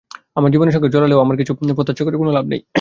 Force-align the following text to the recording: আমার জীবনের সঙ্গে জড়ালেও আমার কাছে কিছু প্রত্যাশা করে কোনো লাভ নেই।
আমার 0.35 0.51
জীবনের 0.51 0.73
সঙ্গে 0.75 0.93
জড়ালেও 0.93 1.23
আমার 1.23 1.35
কাছে 1.35 1.53
কিছু 1.59 1.73
প্রত্যাশা 1.77 2.03
করে 2.05 2.17
কোনো 2.17 2.31
লাভ 2.31 2.45
নেই। 2.47 2.61